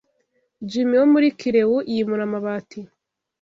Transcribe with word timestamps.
Jimi 0.69 0.95
wo 0.99 1.05
muri 1.13 1.27
kirewu 1.39 1.77
yimura 1.91 2.23
amabati 2.27 2.79